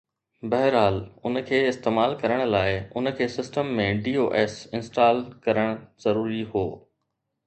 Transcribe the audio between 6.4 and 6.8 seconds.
هو